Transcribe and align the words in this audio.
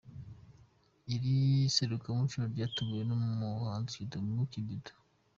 Iri 1.13 1.35
serukiramuco 1.75 2.37
ryateguwe 2.53 3.01
n’umuhanzi 3.05 3.93
Kidum 3.97 4.27
Kibido. 4.51 4.93